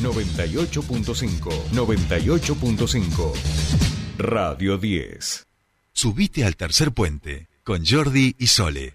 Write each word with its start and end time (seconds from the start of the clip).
98.5. 0.00 1.50
98.5. 1.72 3.32
Radio 4.16 4.78
10. 4.78 5.46
Subite 5.92 6.44
al 6.44 6.56
tercer 6.56 6.92
puente 6.92 7.48
con 7.64 7.84
Jordi 7.84 8.34
y 8.38 8.46
Sole. 8.46 8.94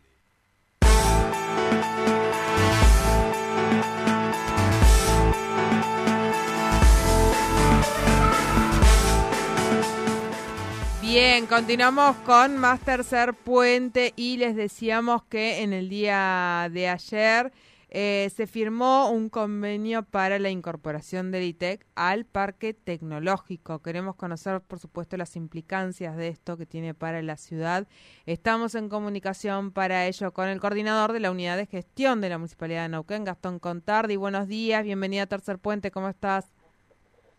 Bien, 11.02 11.46
continuamos 11.46 12.16
con 12.26 12.58
más 12.58 12.80
tercer 12.80 13.34
puente 13.34 14.14
y 14.16 14.38
les 14.38 14.56
decíamos 14.56 15.22
que 15.30 15.62
en 15.62 15.74
el 15.74 15.90
día 15.90 16.70
de 16.72 16.88
ayer 16.90 17.52
eh, 17.96 18.32
se 18.36 18.48
firmó 18.48 19.12
un 19.12 19.30
convenio 19.30 20.02
para 20.02 20.40
la 20.40 20.50
incorporación 20.50 21.30
del 21.30 21.44
ITEC 21.44 21.86
al 21.94 22.26
parque 22.26 22.74
tecnológico. 22.74 23.84
Queremos 23.84 24.16
conocer, 24.16 24.62
por 24.62 24.80
supuesto, 24.80 25.16
las 25.16 25.36
implicancias 25.36 26.18
de 26.18 26.30
esto 26.30 26.58
que 26.58 26.66
tiene 26.66 26.96
para 26.96 27.22
la 27.22 27.38
ciudad. 27.38 27.88
Estamos 28.26 28.74
en 28.74 28.90
comunicación 28.90 29.72
para 29.72 30.08
ello 30.08 30.34
con 30.34 30.48
el 30.48 30.60
coordinador 30.60 31.14
de 31.14 31.20
la 31.20 31.30
unidad 31.30 31.56
de 31.56 31.68
gestión 31.68 32.20
de 32.20 32.30
la 32.30 32.40
Municipalidad 32.40 32.82
de 32.82 32.90
Neuquén, 32.90 33.26
Gastón 33.26 33.60
Contardi. 33.60 34.16
Buenos 34.16 34.48
días, 34.48 34.84
bienvenida 34.84 35.22
a 35.22 35.28
Tercer 35.28 35.60
Puente, 35.60 35.92
¿cómo 35.92 36.10
estás? 36.10 36.52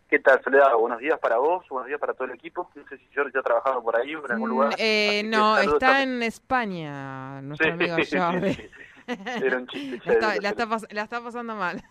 ¿Qué 0.07 0.19
tal, 0.19 0.41
Soledad? 0.41 0.73
Buenos 0.79 0.99
días 0.99 1.19
para 1.19 1.37
vos, 1.37 1.67
buenos 1.67 1.87
días 1.87 1.99
para 1.99 2.13
todo 2.13 2.27
el 2.29 2.35
equipo. 2.35 2.69
No 2.75 2.87
sé 2.87 2.97
si 2.97 3.07
Jordi 3.13 3.31
ya 3.33 3.41
ha 3.41 3.43
trabajado 3.43 3.83
por 3.83 3.97
ahí 3.97 4.15
o 4.15 4.23
en 4.23 4.31
algún 4.31 4.49
lugar. 4.49 4.69
Mm, 4.69 4.75
eh, 4.77 5.23
no, 5.25 5.57
está 5.57 6.01
en 6.01 6.23
España, 6.23 7.41
nuestro 7.41 7.73
amigo 7.73 7.97
Jordi. 8.09 8.69
Era 9.07 9.57
un 9.57 9.67
chiste. 9.67 10.19
la, 10.19 10.35
está, 10.49 10.67
la, 10.91 11.01
está 11.03 11.21
pasando 11.21 11.55
mal. 11.55 11.83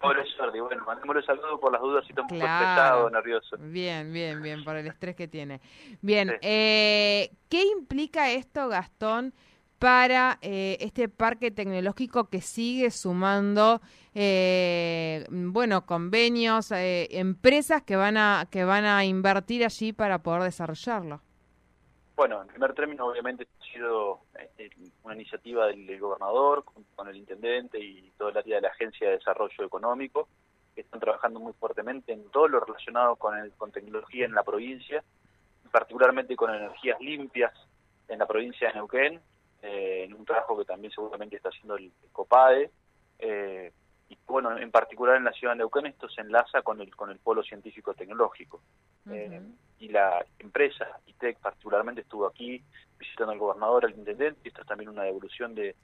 Pobre 0.00 0.24
Jordi, 0.36 0.60
bueno, 0.60 0.84
mandémosle 0.84 1.22
saludo 1.22 1.58
por 1.58 1.72
las 1.72 1.80
dudas 1.80 2.04
si 2.04 2.10
está 2.10 2.22
un 2.22 2.28
poco 2.28 2.40
estresado, 2.40 3.10
nervioso. 3.10 3.56
Bien, 3.58 4.12
bien, 4.12 4.42
bien, 4.42 4.62
por 4.62 4.76
el 4.76 4.86
estrés 4.86 5.16
que 5.16 5.26
tiene. 5.26 5.60
Bien, 6.02 6.36
eh, 6.42 7.30
¿qué 7.48 7.64
implica 7.64 8.30
esto, 8.30 8.68
Gastón, 8.68 9.32
para 9.78 10.38
eh, 10.42 10.76
este 10.80 11.08
parque 11.08 11.50
tecnológico 11.50 12.28
que 12.28 12.40
sigue 12.40 12.90
sumando, 12.90 13.80
eh, 14.14 15.26
bueno, 15.30 15.86
convenios, 15.86 16.72
eh, 16.72 17.08
empresas 17.18 17.82
que 17.82 17.96
van 17.96 18.16
a 18.16 18.48
que 18.50 18.64
van 18.64 18.84
a 18.84 19.04
invertir 19.04 19.64
allí 19.64 19.92
para 19.92 20.22
poder 20.22 20.42
desarrollarlo? 20.42 21.22
Bueno, 22.16 22.40
en 22.40 22.48
primer 22.48 22.72
término, 22.72 23.06
obviamente, 23.06 23.46
ha 23.60 23.64
sido 23.64 24.20
eh, 24.56 24.70
una 25.02 25.14
iniciativa 25.14 25.66
del, 25.66 26.00
gobernador 26.00 26.64
con, 26.64 27.08
el 27.08 27.16
intendente 27.16 27.78
y 27.78 28.10
todo 28.16 28.30
el 28.30 28.38
área 28.38 28.56
de 28.56 28.62
la 28.62 28.68
Agencia 28.68 29.08
de 29.08 29.18
Desarrollo 29.18 29.64
Económico, 29.64 30.26
que 30.74 30.80
están 30.80 30.98
trabajando 30.98 31.40
muy 31.40 31.52
fuertemente 31.52 32.14
en 32.14 32.30
todo 32.30 32.48
lo 32.48 32.60
relacionado 32.60 33.16
con, 33.16 33.36
el, 33.36 33.52
con 33.52 33.70
tecnología 33.70 34.24
en 34.24 34.32
la 34.32 34.44
provincia, 34.44 35.04
particularmente 35.70 36.36
con 36.36 36.54
energías 36.54 36.98
limpias 37.00 37.52
en 38.08 38.18
la 38.18 38.26
provincia 38.26 38.68
de 38.68 38.74
Neuquén, 38.74 39.20
eh, 39.62 40.04
en 40.04 40.14
un 40.14 40.24
trabajo 40.24 40.56
que 40.56 40.64
también 40.64 40.92
seguramente 40.92 41.36
está 41.36 41.50
haciendo 41.50 41.76
el, 41.76 41.92
COPADE. 42.12 42.70
Eh, 43.18 43.72
bueno, 44.26 44.56
en 44.58 44.70
particular 44.70 45.16
en 45.16 45.24
la 45.24 45.32
ciudad 45.32 45.54
de 45.54 45.58
Neuquén 45.58 45.86
esto 45.86 46.08
se 46.08 46.20
enlaza 46.20 46.62
con 46.62 46.80
el 46.80 46.94
con 46.94 47.10
el 47.10 47.18
polo 47.18 47.42
científico 47.42 47.94
tecnológico. 47.94 48.62
Eh, 49.10 49.40
y 49.78 49.88
la 49.88 50.24
empresa 50.38 50.98
ITEC 51.06 51.38
particularmente 51.38 52.00
estuvo 52.00 52.26
aquí 52.26 52.62
visitando 52.98 53.32
al 53.32 53.38
gobernador, 53.38 53.84
al 53.84 53.96
intendente, 53.96 54.40
y 54.44 54.48
esto 54.48 54.62
es 54.62 54.66
también 54.66 54.90
una 54.90 55.04
devolución 55.04 55.54
de, 55.54 55.76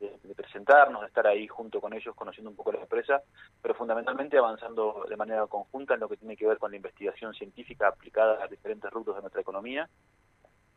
de, 0.00 0.34
presentarnos, 0.34 1.02
de 1.02 1.08
estar 1.08 1.26
ahí 1.26 1.46
junto 1.46 1.80
con 1.80 1.92
ellos 1.92 2.14
conociendo 2.14 2.50
un 2.50 2.56
poco 2.56 2.72
la 2.72 2.80
empresa, 2.80 3.22
pero 3.62 3.74
fundamentalmente 3.74 4.38
avanzando 4.38 5.06
de 5.08 5.16
manera 5.16 5.46
conjunta 5.46 5.94
en 5.94 6.00
lo 6.00 6.08
que 6.08 6.16
tiene 6.16 6.36
que 6.36 6.46
ver 6.46 6.58
con 6.58 6.70
la 6.70 6.76
investigación 6.76 7.32
científica 7.34 7.88
aplicada 7.88 8.42
a 8.42 8.48
diferentes 8.48 8.90
rubros 8.90 9.16
de 9.16 9.22
nuestra 9.22 9.40
economía. 9.40 9.88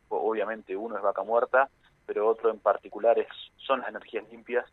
Obviamente 0.08 0.76
uno 0.76 0.96
es 0.96 1.02
vaca 1.02 1.22
muerta, 1.22 1.68
pero 2.06 2.28
otro 2.28 2.50
en 2.50 2.60
particular 2.60 3.18
es, 3.18 3.28
son 3.56 3.80
las 3.80 3.88
energías 3.88 4.28
limpias 4.30 4.64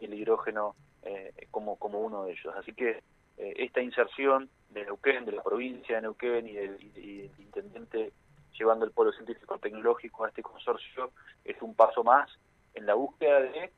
y 0.00 0.04
el 0.04 0.14
hidrógeno 0.14 0.74
eh, 1.06 1.46
como, 1.50 1.76
como 1.76 2.00
uno 2.00 2.24
de 2.24 2.32
ellos. 2.32 2.54
Así 2.56 2.72
que 2.72 3.02
eh, 3.38 3.54
esta 3.56 3.80
inserción 3.80 4.50
de 4.70 4.84
Neuquén, 4.84 5.24
de 5.24 5.32
la 5.32 5.42
provincia 5.42 5.96
de 5.96 6.02
Neuquén 6.02 6.48
y 6.48 6.52
del, 6.52 7.30
intendente 7.38 8.12
llevando 8.58 8.84
el 8.84 8.90
polo 8.90 9.12
científico 9.12 9.58
tecnológico 9.58 10.24
a 10.24 10.28
este 10.28 10.42
consorcio 10.42 11.12
es 11.44 11.60
un 11.60 11.74
paso 11.74 12.02
más 12.02 12.30
en 12.74 12.86
la 12.86 12.94
búsqueda 12.94 13.40
de 13.40 13.70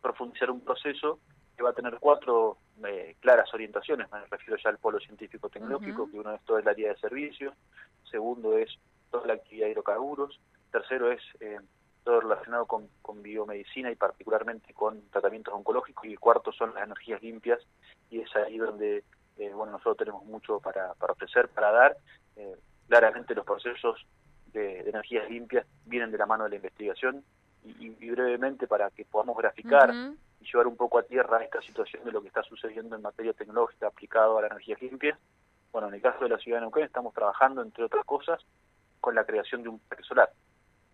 profundizar 0.00 0.50
un 0.50 0.60
proceso 0.60 1.18
que 1.56 1.62
va 1.62 1.70
a 1.70 1.74
tener 1.74 1.98
cuatro 1.98 2.58
eh, 2.86 3.16
claras 3.20 3.52
orientaciones. 3.52 4.10
Me 4.12 4.24
refiero 4.26 4.56
ya 4.62 4.70
al 4.70 4.78
polo 4.78 5.00
científico 5.00 5.48
tecnológico, 5.48 6.10
que 6.10 6.18
uno 6.18 6.34
es 6.34 6.42
todo 6.44 6.58
el 6.58 6.68
área 6.68 6.90
de 6.90 6.98
servicios, 6.98 7.54
segundo 8.10 8.56
es 8.56 8.70
toda 9.10 9.26
la 9.26 9.34
actividad 9.34 9.66
de 9.66 9.72
hidrocarburos, 9.72 10.40
tercero 10.70 11.10
es 11.10 11.20
eh, 11.40 11.58
todo 12.04 12.20
relacionado 12.20 12.66
con, 12.66 12.88
con, 13.00 13.22
biomedicina 13.22 13.90
y 13.90 13.96
particularmente 13.96 14.72
con 14.74 15.02
tratamientos 15.10 15.54
oncológicos, 15.54 16.04
y 16.04 16.12
el 16.12 16.20
cuarto 16.20 16.52
son 16.52 16.74
las 16.74 16.84
energías 16.84 17.22
limpias, 17.22 17.60
y 18.10 18.20
es 18.20 18.36
ahí 18.36 18.58
donde 18.58 19.04
eh, 19.38 19.52
bueno 19.54 19.72
nosotros 19.72 19.96
tenemos 19.96 20.24
mucho 20.24 20.60
para, 20.60 20.94
para 20.94 21.12
ofrecer, 21.12 21.48
para 21.48 21.70
dar. 21.70 21.96
Eh, 22.36 22.56
claramente 22.88 23.34
los 23.34 23.44
procesos 23.44 24.06
de, 24.52 24.80
energías 24.80 25.28
limpias 25.30 25.66
vienen 25.86 26.10
de 26.10 26.18
la 26.18 26.26
mano 26.26 26.44
de 26.44 26.50
la 26.50 26.56
investigación, 26.56 27.24
y, 27.64 28.10
brevemente 28.10 28.66
para 28.66 28.90
que 28.90 29.04
podamos 29.04 29.36
graficar 29.36 29.94
y 30.40 30.44
llevar 30.44 30.66
un 30.66 30.76
poco 30.76 30.98
a 30.98 31.04
tierra 31.04 31.44
esta 31.44 31.62
situación 31.62 32.04
de 32.04 32.10
lo 32.10 32.20
que 32.20 32.26
está 32.26 32.42
sucediendo 32.42 32.96
en 32.96 33.02
materia 33.02 33.32
tecnológica 33.32 33.86
aplicado 33.86 34.36
a 34.36 34.42
las 34.42 34.50
energías 34.50 34.82
limpias. 34.82 35.18
Bueno, 35.70 35.88
en 35.88 35.94
el 35.94 36.02
caso 36.02 36.24
de 36.24 36.30
la 36.30 36.38
ciudad 36.38 36.58
de 36.58 36.62
Neuquén 36.62 36.84
estamos 36.84 37.14
trabajando, 37.14 37.62
entre 37.62 37.84
otras 37.84 38.04
cosas, 38.04 38.44
con 39.00 39.14
la 39.14 39.24
creación 39.24 39.62
de 39.62 39.68
un 39.68 39.78
parque 39.78 40.04
solar. 40.04 40.30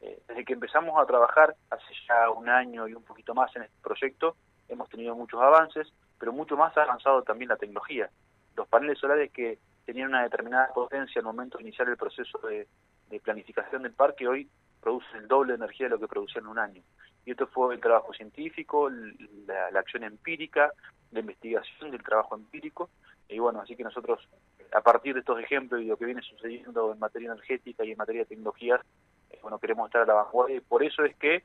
Eh, 0.00 0.22
desde 0.28 0.44
que 0.44 0.52
empezamos 0.52 1.00
a 1.00 1.06
trabajar 1.06 1.56
hace 1.70 1.94
ya 2.08 2.30
un 2.30 2.48
año 2.48 2.86
y 2.86 2.94
un 2.94 3.02
poquito 3.02 3.34
más 3.34 3.54
en 3.56 3.62
este 3.62 3.76
proyecto, 3.82 4.36
hemos 4.68 4.88
tenido 4.88 5.14
muchos 5.16 5.40
avances, 5.40 5.92
pero 6.18 6.32
mucho 6.32 6.56
más 6.56 6.76
ha 6.76 6.82
avanzado 6.82 7.22
también 7.22 7.48
la 7.48 7.56
tecnología. 7.56 8.10
Los 8.56 8.68
paneles 8.68 8.98
solares 8.98 9.32
que 9.32 9.58
tenían 9.84 10.08
una 10.08 10.22
determinada 10.22 10.72
potencia 10.72 11.20
al 11.20 11.24
momento 11.24 11.58
de 11.58 11.64
iniciar 11.64 11.88
el 11.88 11.96
proceso 11.96 12.38
de, 12.40 12.66
planificación 13.22 13.82
del 13.82 13.92
parque, 13.92 14.28
hoy 14.28 14.48
producen 14.80 15.16
el 15.16 15.28
doble 15.28 15.52
de 15.52 15.56
energía 15.56 15.86
de 15.86 15.90
lo 15.90 15.98
que 15.98 16.08
producían 16.08 16.44
en 16.44 16.50
un 16.50 16.58
año. 16.58 16.82
Y 17.24 17.32
esto 17.32 17.46
fue 17.46 17.74
el 17.74 17.80
trabajo 17.80 18.12
científico, 18.12 18.90
la, 18.90 19.70
la 19.70 19.80
acción 19.80 20.04
empírica, 20.04 20.72
la 21.10 21.20
investigación 21.20 21.90
del 21.90 22.02
trabajo 22.02 22.36
empírico, 22.36 22.90
y 23.28 23.38
bueno, 23.38 23.60
así 23.60 23.76
que 23.76 23.84
nosotros, 23.84 24.26
a 24.72 24.80
partir 24.80 25.14
de 25.14 25.20
estos 25.20 25.38
ejemplos 25.38 25.82
y 25.82 25.86
lo 25.86 25.96
que 25.96 26.06
viene 26.06 26.22
sucediendo 26.22 26.92
en 26.92 26.98
materia 26.98 27.30
energética 27.32 27.84
y 27.84 27.92
en 27.92 27.98
materia 27.98 28.22
de 28.22 28.26
tecnologías, 28.26 28.80
bueno, 29.42 29.58
queremos 29.58 29.86
estar 29.86 30.02
a 30.02 30.06
la 30.06 30.14
vanguardia 30.14 30.56
y 30.56 30.60
por 30.60 30.82
eso 30.82 31.04
es 31.04 31.16
que 31.16 31.44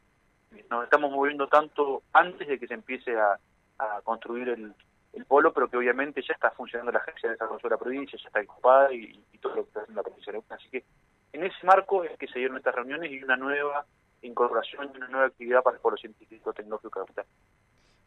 nos 0.69 0.83
estamos 0.83 1.11
moviendo 1.11 1.47
tanto 1.47 2.03
antes 2.13 2.47
de 2.47 2.59
que 2.59 2.67
se 2.67 2.73
empiece 2.73 3.15
a, 3.17 3.39
construir 4.03 4.47
el, 4.49 4.73
polo, 5.27 5.53
pero 5.53 5.69
que 5.69 5.75
obviamente 5.75 6.21
ya 6.21 6.33
está 6.33 6.51
funcionando 6.51 6.91
la 6.91 6.99
Agencia 6.99 7.27
de 7.27 7.35
Desarrollo 7.35 7.61
de 7.61 7.69
la 7.69 7.77
provincia, 7.77 8.17
ya 8.17 8.27
está 8.27 8.39
ocupada 8.39 8.93
y, 8.93 9.19
todo 9.41 9.55
lo 9.55 9.63
que 9.63 9.67
está 9.67 9.81
haciendo 9.81 9.99
la 9.99 10.03
provincia 10.03 10.31
de 10.31 10.41
Así 10.49 10.69
que 10.69 10.83
en 11.33 11.43
ese 11.43 11.65
marco 11.65 12.03
es 12.03 12.17
que 12.17 12.27
se 12.27 12.39
dieron 12.39 12.57
estas 12.57 12.75
reuniones 12.75 13.11
y 13.11 13.21
una 13.21 13.35
nueva 13.35 13.85
incorporación 14.21 14.91
y 14.93 14.97
una 14.97 15.07
nueva 15.09 15.27
actividad 15.27 15.61
para 15.61 15.75
el 15.75 15.81
polo 15.81 15.97
científico 15.97 16.53
tecnológico 16.53 17.01
capital. 17.01 17.25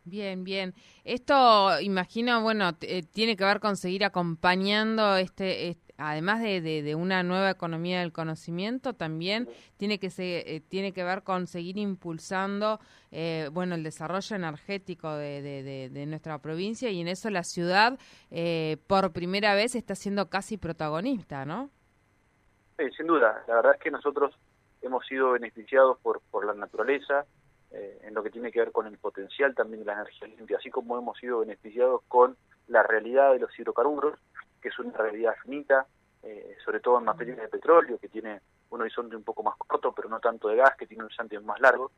Bien, 0.04 0.44
bien. 0.44 0.72
Esto, 1.04 1.80
imagino, 1.80 2.40
bueno, 2.40 2.70
eh, 2.80 3.02
tiene 3.02 3.36
que 3.36 3.44
ver 3.44 3.60
con 3.60 3.76
seguir 3.76 4.04
acompañando 4.04 5.16
este, 5.16 5.76
además 5.98 6.40
de, 6.40 6.60
de, 6.60 6.94
una 6.94 7.22
nueva 7.22 7.50
economía 7.50 8.00
del 8.00 8.12
conocimiento, 8.12 8.94
también 8.94 9.48
tiene 9.76 9.98
que 9.98 10.10
se, 10.10 10.56
eh, 10.56 10.60
tiene 10.60 10.92
que 10.92 11.04
ver 11.04 11.22
con 11.22 11.46
seguir 11.46 11.78
impulsando, 11.78 12.80
eh, 13.10 13.48
bueno, 13.52 13.74
el 13.74 13.82
desarrollo 13.82 14.36
energético 14.36 15.14
de, 15.14 15.90
de, 15.92 16.06
nuestra 16.06 16.38
provincia 16.38 16.90
y 16.90 17.00
en 17.00 17.08
eso 17.08 17.30
la 17.30 17.42
ciudad, 17.42 17.98
por 18.86 19.12
primera 19.12 19.54
vez, 19.54 19.74
está 19.74 19.94
siendo 19.94 20.28
casi 20.28 20.56
protagonista, 20.56 21.44
¿no? 21.44 21.70
Sí, 22.78 22.84
sin 22.96 23.06
duda. 23.06 23.44
La 23.48 23.56
verdad 23.56 23.74
es 23.74 23.80
que 23.80 23.90
nosotros 23.90 24.34
hemos 24.82 25.04
sido 25.06 25.32
beneficiados 25.32 25.98
por, 25.98 26.20
por 26.30 26.44
la 26.46 26.54
naturaleza 26.54 27.26
eh, 27.72 28.00
en 28.04 28.14
lo 28.14 28.22
que 28.22 28.30
tiene 28.30 28.52
que 28.52 28.60
ver 28.60 28.72
con 28.72 28.86
el 28.86 28.96
potencial 28.96 29.54
también 29.54 29.80
de 29.80 29.86
la 29.86 29.94
energía 29.94 30.28
limpia, 30.28 30.58
así 30.58 30.70
como 30.70 30.96
hemos 30.96 31.18
sido 31.18 31.40
beneficiados 31.40 32.02
con 32.06 32.36
la 32.68 32.82
realidad 32.82 33.32
de 33.32 33.40
los 33.40 33.58
hidrocarburos, 33.58 34.18
es 34.82 34.88
una 34.88 34.98
realidad 34.98 35.34
finita, 35.42 35.86
eh, 36.22 36.56
sobre 36.64 36.80
todo 36.80 36.98
en 36.98 37.04
materia 37.04 37.36
de 37.36 37.48
petróleo, 37.48 37.98
que 37.98 38.08
tiene 38.08 38.40
un 38.70 38.80
horizonte 38.80 39.16
un 39.16 39.22
poco 39.22 39.42
más 39.42 39.56
corto, 39.56 39.92
pero 39.92 40.08
no 40.08 40.20
tanto 40.20 40.48
de 40.48 40.56
gas, 40.56 40.76
que 40.76 40.86
tiene 40.86 41.02
un 41.02 41.06
horizonte 41.06 41.38
más 41.40 41.60
largo, 41.60 41.92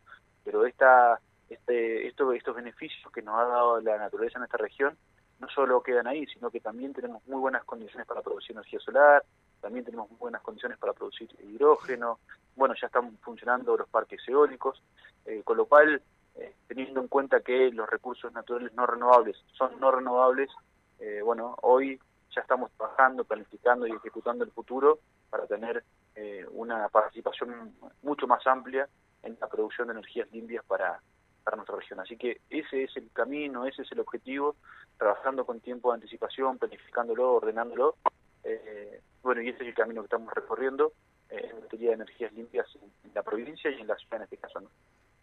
pero 0.45 0.67
esta, 0.67 1.19
este, 1.49 2.07
esto, 2.07 2.33
estos 2.33 2.55
beneficios 2.55 3.11
que 3.13 3.23
nos 3.23 3.37
ha 3.37 3.45
dado 3.45 3.81
la 3.81 3.99
naturaleza 3.99 4.39
en 4.39 4.45
esta 4.45 4.59
región 4.59 4.97
no 5.41 5.49
solo 5.49 5.83
quedan 5.83 6.07
ahí, 6.07 6.27
sino 6.27 6.51
que 6.51 6.61
también 6.61 6.93
tenemos 6.93 7.25
muy 7.27 7.39
buenas 7.39 7.65
condiciones 7.65 8.07
para 8.07 8.23
producir 8.23 8.53
energía 8.53 8.81
solar, 8.81 9.25
también 9.61 9.85
tenemos 9.85 10.11
muy 10.11 10.19
buenas 10.19 10.43
condiciones 10.43 10.79
para 10.79 10.93
producir 10.93 11.29
hidrógeno, 11.43 12.19
bueno, 12.57 12.75
ya 12.81 12.89
están 12.89 13.17
funcionando 13.19 13.77
los 13.77 13.89
parques 13.89 14.21
eólicos, 14.27 14.83
eh, 15.27 15.43
con 15.45 15.57
lo 15.57 15.67
cual, 15.67 16.03
eh, 16.35 16.55
teniendo 16.67 17.01
en 17.01 17.09
cuenta 17.09 17.41
que 17.41 17.71
los 17.71 17.89
recursos 17.89 18.33
naturales 18.33 18.73
no 18.75 18.87
renovables 18.87 19.37
son 19.53 19.79
no 19.79 19.91
renovables, 19.93 20.51
eh, 20.99 21.21
bueno, 21.23 21.57
hoy 21.63 22.01
ya 22.39 22.43
estamos 22.43 22.71
trabajando, 22.77 23.25
planificando 23.25 23.85
y 23.87 23.91
ejecutando 23.91 24.45
el 24.45 24.53
futuro 24.53 25.01
para 25.29 25.47
tener 25.47 25.83
eh, 26.15 26.47
una 26.53 26.89
participación 26.89 27.75
mucho 28.03 28.29
más 28.29 28.47
amplia 28.47 28.89
en 29.25 29.37
la 29.41 29.49
producción 29.49 29.89
de 29.89 29.95
energías 29.95 30.31
limpias 30.31 30.65
para, 30.65 31.01
para 31.43 31.57
nuestra 31.57 31.75
región. 31.75 31.99
Así 31.99 32.17
que 32.17 32.41
ese 32.49 32.85
es 32.85 32.97
el 32.97 33.11
camino, 33.13 33.67
ese 33.67 33.83
es 33.83 33.91
el 33.91 33.99
objetivo, 33.99 34.55
trabajando 34.97 35.45
con 35.45 35.59
tiempo 35.59 35.91
de 35.91 35.97
anticipación, 35.97 36.59
planificándolo, 36.59 37.35
ordenándolo. 37.35 37.97
Eh, 38.45 39.03
bueno, 39.21 39.43
y 39.43 39.49
ese 39.49 39.63
es 39.65 39.69
el 39.71 39.75
camino 39.75 40.03
que 40.03 40.07
estamos 40.07 40.33
recorriendo 40.33 40.93
en 41.31 41.61
materia 41.61 41.89
de 41.89 41.95
energías 41.95 42.33
limpias 42.33 42.67
en, 42.77 43.15
la 43.15 43.23
provincia 43.25 43.69
y 43.69 43.81
en 43.81 43.89
la 43.89 43.97
ciudad 43.97 44.19
en 44.19 44.23
este 44.23 44.37
caso. 44.37 44.61
¿no? 44.61 44.71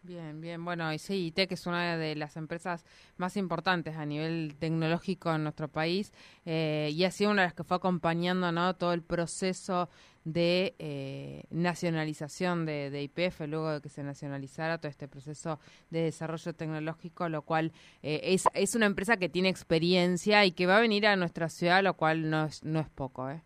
Bien, 0.06 0.40
bien. 0.40 0.64
Bueno, 0.64 0.92
y 0.92 0.98
sí, 1.00 1.26
ITEC 1.26 1.50
es 1.50 1.66
una 1.66 1.96
de 1.96 2.14
las 2.14 2.36
empresas 2.36 2.84
más 3.16 3.36
importantes 3.36 3.96
a 3.96 4.06
nivel 4.06 4.54
tecnológico 4.56 5.34
en 5.34 5.42
nuestro 5.42 5.66
país 5.66 6.12
eh, 6.44 6.90
y 6.92 7.02
ha 7.02 7.10
sido 7.10 7.32
una 7.32 7.42
de 7.42 7.48
las 7.48 7.54
que 7.54 7.64
fue 7.64 7.78
acompañando 7.78 8.52
¿no? 8.52 8.76
todo 8.76 8.92
el 8.92 9.02
proceso 9.02 9.88
de 10.22 10.76
eh, 10.78 11.42
nacionalización 11.50 12.66
de, 12.66 13.02
IPF, 13.02 13.48
luego 13.48 13.72
de 13.72 13.80
que 13.80 13.88
se 13.88 14.04
nacionalizara 14.04 14.78
todo 14.78 14.90
este 14.90 15.08
proceso 15.08 15.58
de 15.90 16.02
desarrollo 16.02 16.54
tecnológico, 16.54 17.28
lo 17.28 17.42
cual 17.42 17.72
eh, 18.04 18.20
es, 18.22 18.44
es 18.54 18.76
una 18.76 18.86
empresa 18.86 19.16
que 19.16 19.28
tiene 19.28 19.48
experiencia 19.48 20.44
y 20.44 20.52
que 20.52 20.66
va 20.66 20.76
a 20.76 20.80
venir 20.80 21.08
a 21.08 21.16
nuestra 21.16 21.48
ciudad, 21.48 21.82
lo 21.82 21.94
cual 21.94 22.30
no 22.30 22.44
es, 22.44 22.62
no 22.62 22.78
es 22.78 22.88
poco. 22.90 23.28
¿eh? 23.28 23.42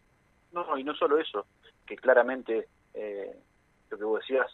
No, 0.53 0.77
y 0.77 0.85
no 0.85 0.95
solo 0.95 1.19
eso, 1.19 1.47
que 1.87 1.97
claramente 1.97 2.69
lo 3.91 3.97
que 3.97 4.05
vos 4.05 4.21
decías, 4.21 4.47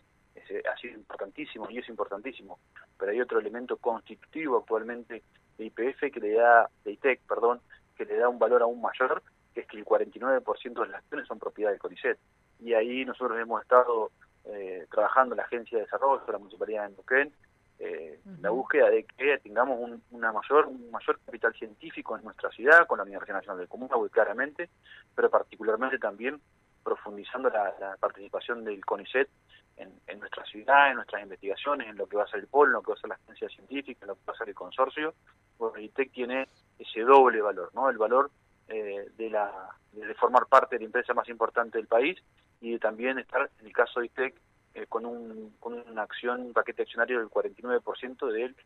ha 0.71 0.77
sido 0.77 0.95
importantísimo 0.95 1.69
y 1.71 1.79
es 1.79 1.89
importantísimo, 1.89 2.59
pero 2.99 3.13
hay 3.13 3.21
otro 3.21 3.39
elemento 3.39 3.77
constitutivo 3.77 4.59
actualmente 4.59 5.23
de 5.59 5.65
IPF 5.65 6.13
que 6.13 6.21
le 6.21 6.35
da, 6.35 6.69
de 6.85 6.93
ITEC, 6.93 7.21
perdón, 7.27 7.61
que 7.97 8.05
le 8.05 8.17
da 8.17 8.29
un 8.29 8.39
valor 8.39 8.63
aún 8.63 8.81
mayor, 8.81 9.23
que 9.55 9.61
es 9.61 9.67
que 9.67 9.79
el 9.79 9.85
49% 9.85 10.83
de 10.83 10.89
las 10.89 11.03
acciones 11.03 11.27
son 11.27 11.39
propiedad 11.39 11.71
del 11.71 11.81
CONICET. 11.81 12.19
Y 12.61 12.75
ahí 12.75 13.05
nosotros 13.05 13.39
hemos 13.41 13.63
estado 13.63 14.11
eh, 14.45 14.87
trabajando 14.91 15.35
en 15.35 15.39
la 15.39 15.45
Agencia 15.45 15.79
de 15.79 15.85
Desarrollo, 15.85 16.23
la 16.31 16.39
Municipalidad 16.39 16.83
de 16.85 16.91
Neuquén, 16.91 17.33
eh, 17.79 18.21
la 18.41 18.51
búsqueda 18.51 18.89
de 18.89 19.05
que 19.05 19.39
tengamos 19.39 19.79
un, 19.79 20.03
una 20.11 20.33
mayor, 20.33 20.67
un 20.67 20.91
mayor 20.91 21.19
capital 21.25 21.55
científico 21.55 22.17
en 22.17 22.25
nuestra 22.25 22.51
ciudad, 22.51 22.87
con 22.87 22.99
la 22.99 23.05
Universidad 23.05 23.37
Nacional 23.37 23.59
del 23.59 23.69
Común, 23.69 23.91
claramente, 24.11 24.71
pero 25.15 25.29
particularmente 25.29 25.99
también 25.99 26.41
profundizando 26.87 27.51
la, 27.51 27.97
participación 27.99 28.63
del 28.63 28.85
CONICET 28.85 29.29
en, 29.77 30.21
nuestra 30.21 30.45
ciudad, 30.45 30.91
en 30.91 30.95
nuestras 30.95 31.21
investigaciones, 31.21 31.89
en 31.89 31.97
lo 31.97 32.07
que 32.07 32.17
va 32.17 32.23
a 32.23 32.29
ser 32.29 32.39
el 32.39 32.47
POL, 32.47 32.69
en 32.69 32.75
lo 32.75 32.83
que 32.83 32.93
va 32.93 32.95
a 32.95 33.01
ser 33.01 33.09
la 33.09 33.17
agencia 33.17 33.49
científica, 33.49 33.99
en 34.03 34.09
lo 34.09 34.15
que 34.15 34.21
va 34.29 34.33
a 34.33 34.37
ser 34.37 34.49
el 34.49 34.55
consorcio, 34.55 35.15
bueno, 35.59 35.79
ITEC 35.81 36.13
tiene 36.13 36.49
ese 36.79 37.01
doble 37.01 37.43
valor, 37.43 37.73
¿no? 37.75 37.91
El 37.91 37.99
valor 37.99 38.31
eh, 38.69 39.11
de, 39.17 39.31
la, 39.31 39.69
de 39.93 40.15
formar 40.15 40.47
parte 40.47 40.77
de 40.77 40.81
la 40.81 40.87
empresa 40.87 41.13
más 41.13 41.29
importante 41.29 41.77
del 41.77 41.89
país 41.89 42.23
y 42.61 42.71
de 42.73 42.79
también 42.79 43.19
estar, 43.19 43.51
en 43.59 43.67
el 43.67 43.73
caso 43.73 43.99
de 43.99 44.07
ITEC, 44.07 44.41
eh, 44.75 44.87
con, 44.89 45.07
un, 45.07 45.57
con 45.59 45.75
una 45.75 46.03
acción, 46.03 46.41
un 46.41 46.53
paquete 46.53 46.83
accionario 46.83 47.19
del 47.19 47.29
49% 47.29 48.31
de 48.31 48.45
él, 48.45 48.57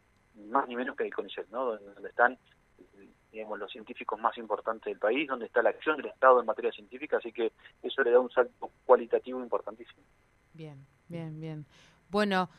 más 0.50 0.68
ni 0.68 0.76
menos 0.76 0.94
que 0.94 1.04
el 1.04 1.14
CONICET, 1.14 1.48
¿no? 1.48 1.64
Donde, 1.64 2.08
están 2.08 2.36
digamos, 3.32 3.58
los 3.58 3.70
científicos 3.70 4.20
más 4.20 4.36
importantes 4.38 4.84
del 4.84 4.98
país, 4.98 5.28
donde 5.28 5.46
está 5.46 5.62
la 5.62 5.70
acción 5.70 5.96
del 5.96 6.06
Estado 6.06 6.40
en 6.40 6.46
materia 6.46 6.72
científica, 6.72 7.18
así 7.18 7.32
que 7.32 7.52
eso 7.82 8.02
le 8.02 8.10
da 8.10 8.20
un 8.20 8.30
salto 8.30 8.70
cualitativo 8.84 9.40
importantísimo. 9.40 10.02
Bien, 10.52 10.84
bien, 11.08 11.40
bien. 11.40 11.66
Bueno, 12.08 12.50